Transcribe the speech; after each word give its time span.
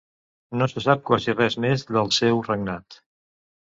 No 0.61 0.67
se 0.71 0.83
sap 0.85 1.05
quasi 1.11 1.37
res 1.37 1.59
més 1.69 1.87
del 1.93 2.13
seu 2.19 2.45
regnat. 2.53 3.03